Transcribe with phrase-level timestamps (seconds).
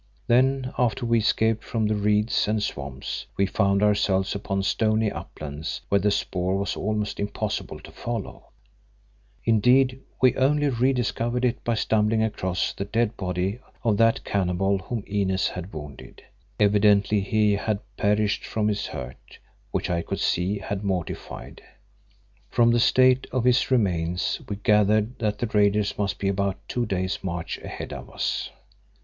[0.25, 5.81] Then, after we escaped from the reeds and swamps, we found ourselves upon stony uplands
[5.89, 8.49] where the spoor was almost impossible to follow,
[9.43, 15.03] indeed, we only rediscovered it by stumbling across the dead body of that cannibal whom
[15.05, 16.23] Inez had wounded.
[16.59, 19.37] Evidently he had perished from his hurt,
[19.69, 21.61] which I could see had mortified.
[22.49, 26.87] From the state of his remains we gathered that the raiders must be about two
[26.87, 28.49] days' march ahead of us.